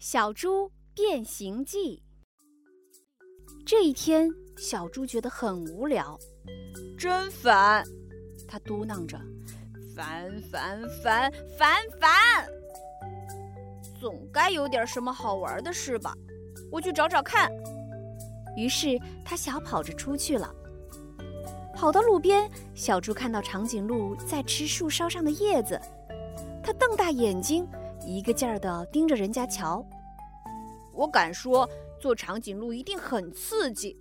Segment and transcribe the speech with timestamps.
[0.00, 2.00] 小猪变形记。
[3.66, 6.16] 这一天，小猪觉得很无聊，
[6.96, 7.84] 真烦。
[8.46, 9.20] 他嘟囔着
[9.96, 12.48] ：“烦烦烦烦烦，
[14.00, 16.14] 总该有点什么好玩的事吧？
[16.70, 17.50] 我去找找看。”
[18.56, 20.54] 于是他小跑着出去了。
[21.74, 25.80] 跑到路边，小猪看到长颈鹿在吃树梢上的叶子，
[26.62, 27.68] 它瞪大眼睛。
[28.08, 29.84] 一个劲儿地盯着人家瞧，
[30.94, 31.68] 我敢说，
[32.00, 33.94] 做长颈鹿一定很刺激。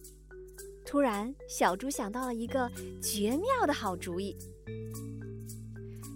[0.86, 2.72] 突然，小猪想到了一个
[3.04, 4.34] 绝妙的好主意。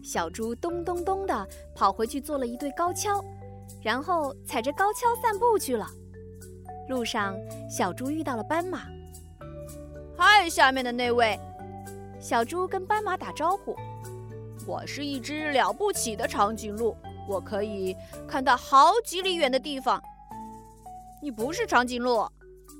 [0.01, 3.21] 小猪咚咚咚地跑回去做了一对高跷，
[3.83, 5.85] 然后踩着高跷散步去了。
[6.87, 7.35] 路上，
[7.69, 8.83] 小猪遇到了斑马。
[10.17, 11.37] 嗨，下面的那位，
[12.21, 13.75] 小猪跟斑马打招呼
[14.65, 16.95] ：“我是一只了不起的长颈鹿。”
[17.27, 17.95] 我可以
[18.27, 20.01] 看到好几里远的地方。
[21.21, 22.27] 你不是长颈鹿，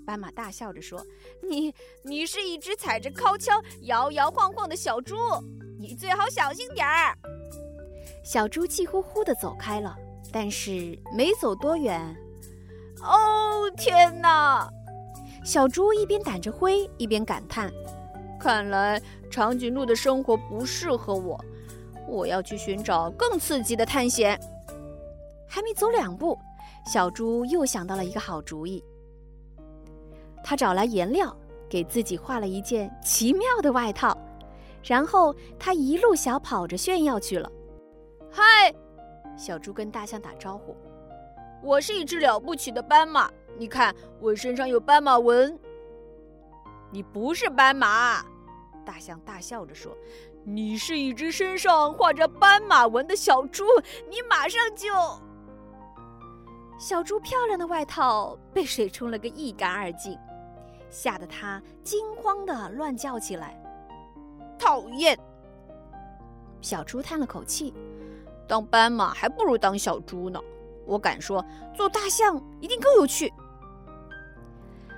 [0.05, 0.99] 斑马大笑着说
[1.47, 5.15] ：“你，你是一只踩着高跷摇摇晃晃的小猪，
[5.79, 7.15] 你最好小心点儿。”
[8.25, 9.95] 小猪气呼呼地走开了，
[10.31, 12.15] 但是没走多远，
[13.01, 14.67] 哦天哪！
[15.43, 17.71] 小猪一边掸着灰，一边感叹
[18.39, 21.39] ：“看来长颈鹿的生活不适合我。”
[22.11, 24.39] 我要去寻找更刺激的探险。
[25.47, 26.37] 还没走两步，
[26.85, 28.83] 小猪又想到了一个好主意。
[30.43, 31.35] 他找来颜料，
[31.69, 34.17] 给自己画了一件奇妙的外套，
[34.83, 37.51] 然后他一路小跑着炫耀去了。
[38.29, 38.73] 嗨，
[39.37, 40.75] 小猪跟大象打招呼
[41.63, 45.57] ：“我是一只了不起的斑马，你看我身上有斑马纹。”
[46.91, 48.25] 你不是斑马，
[48.85, 49.95] 大象大笑着说。
[50.43, 53.63] 你是一只身上画着斑马纹的小猪，
[54.09, 54.89] 你马上就……
[56.79, 60.17] 小猪漂亮的外套被水冲了个一干二净，
[60.89, 63.55] 吓得它惊慌的乱叫起来。
[64.57, 65.17] 讨厌！
[66.59, 67.73] 小猪叹了口气，
[68.47, 70.39] 当斑马还不如当小猪呢。
[70.85, 73.31] 我敢说，做大象一定更有趣。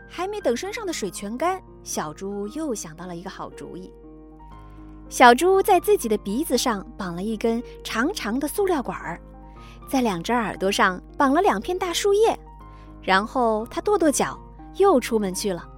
[0.10, 3.92] 还没等身上的水全干，小猪又想到了一个好主意。
[5.13, 9.22] 小猪在自己的鼻子上绑了一根长长的塑料管儿，
[9.88, 12.35] 在两只耳朵上绑了两片大树叶，
[13.00, 14.35] 然后它跺跺脚，
[14.78, 15.69] 又出门去了。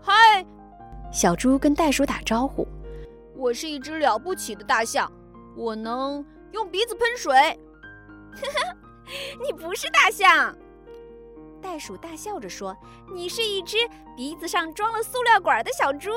[0.00, 0.46] 嗨，
[1.12, 2.64] 小猪跟袋鼠打招呼
[3.34, 5.10] ：“我是一只了不起的大象，
[5.56, 7.34] 我能用鼻子喷水。”
[8.40, 8.76] 呵呵，
[9.42, 10.56] 你不是大象。
[11.60, 12.72] 袋鼠大笑着说
[13.12, 13.76] ：“你是一只
[14.16, 16.10] 鼻子上装了塑料管的小猪。”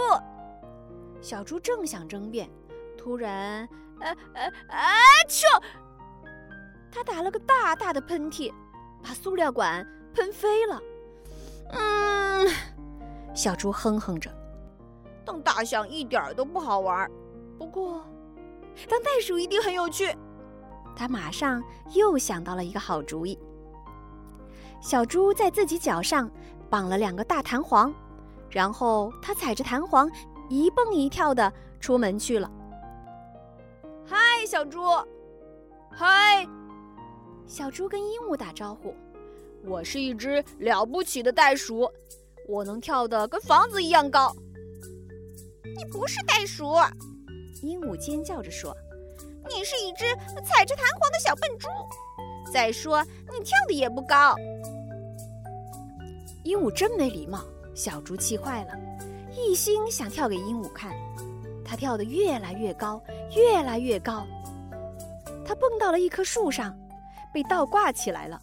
[1.21, 2.49] 小猪正想争辩，
[2.97, 4.89] 突然，呃呃啊！
[5.29, 5.45] 啾！
[6.91, 8.51] 他打了个大大的喷嚏，
[9.03, 10.81] 把塑料管喷飞了。
[11.73, 12.49] 嗯，
[13.35, 14.29] 小猪哼哼着，
[15.23, 17.09] 当大象一点都不好玩，
[17.57, 18.03] 不过
[18.89, 20.13] 当袋鼠一定很有趣。
[20.95, 23.37] 他马上又想到了一个好主意。
[24.81, 26.29] 小猪在自己脚上
[26.67, 27.93] 绑了两个大弹簧，
[28.49, 30.09] 然后他踩着弹簧。
[30.51, 32.51] 一蹦一跳的出门去了。
[34.05, 34.81] 嗨，小猪！
[35.89, 36.45] 嗨，
[37.47, 38.93] 小猪跟鹦鹉打招呼
[39.63, 41.89] ：“我是一只了不起的袋鼠，
[42.49, 44.35] 我能跳得跟房子一样高。”
[45.73, 46.73] 你不是袋鼠！
[47.61, 48.75] 鹦鹉尖叫着说
[49.47, 50.03] ：“你是一只
[50.43, 51.69] 踩着弹簧的小笨猪。
[52.51, 53.01] 再说，
[53.31, 54.35] 你跳的也不高。”
[56.43, 57.39] 鹦鹉真没礼貌，
[57.73, 58.77] 小猪气坏了。
[59.35, 60.93] 一心想跳给鹦鹉看，
[61.63, 63.01] 它跳得越来越高，
[63.35, 64.25] 越来越高。
[65.45, 66.77] 它蹦到了一棵树上，
[67.33, 68.39] 被倒挂起来了。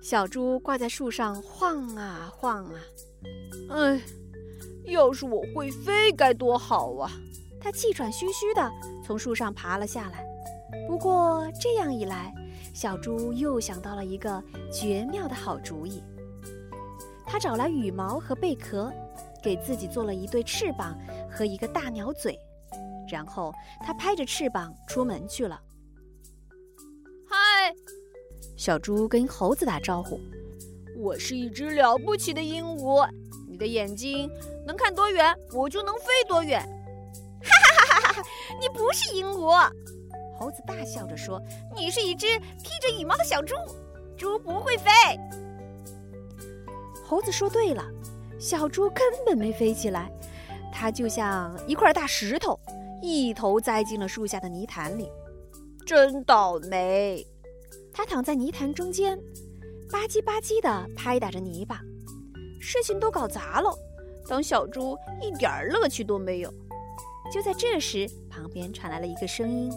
[0.00, 2.80] 小猪挂在树上晃啊晃啊，
[3.70, 4.00] 哎，
[4.84, 7.10] 要是我会飞该多好啊！
[7.60, 8.70] 它气喘吁吁地
[9.04, 10.24] 从树上爬了下来。
[10.86, 12.32] 不过这样一来，
[12.72, 16.02] 小猪又想到了一个绝妙的好主意。
[17.26, 18.92] 它找来羽毛和贝壳。
[19.42, 20.98] 给自己做了一对翅膀
[21.30, 22.38] 和一个大鸟嘴，
[23.10, 23.52] 然后
[23.84, 25.60] 他拍着翅膀出门去了。
[27.28, 27.36] 嗨，
[28.56, 30.20] 小猪跟猴子打招呼
[30.98, 33.08] ：“我是一只了不起的鹦鹉，
[33.48, 34.30] 你的眼睛
[34.66, 36.60] 能看多远，我就能飞多远。”
[37.42, 38.28] 哈哈哈哈哈哈！
[38.60, 39.70] 你不是鹦鹉，
[40.38, 41.40] 猴子大笑着说
[41.76, 43.54] ：“你是一只披着羽毛的小猪，
[44.16, 44.90] 猪不会飞。”
[47.06, 47.82] 猴子说对了。
[48.38, 50.10] 小猪根本没飞起来，
[50.72, 52.58] 它就像一块大石头，
[53.02, 55.10] 一头栽进了树下的泥潭里。
[55.84, 57.26] 真倒霉！
[57.92, 59.18] 它躺在泥潭中间，
[59.90, 61.80] 吧唧吧唧地拍打着泥巴，
[62.60, 63.74] 事情都搞砸了。
[64.28, 66.54] 当小猪一点乐趣都没有。
[67.32, 69.72] 就在这时，旁边传来了一个声音。